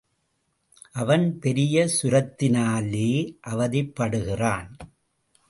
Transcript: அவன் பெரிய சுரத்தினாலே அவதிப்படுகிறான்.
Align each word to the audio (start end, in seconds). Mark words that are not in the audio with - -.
அவன் 0.91 1.39
பெரிய 1.39 1.87
சுரத்தினாலே 1.97 3.11
அவதிப்படுகிறான். 3.47 4.69